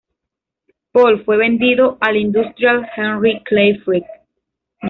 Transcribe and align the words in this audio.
Paul 0.93 1.23
fue 1.25 1.37
vendido 1.37 1.99
al 2.01 2.17
industrial 2.17 2.89
Henry 2.95 3.39
Clay 3.43 3.75
Frick. 3.85 4.07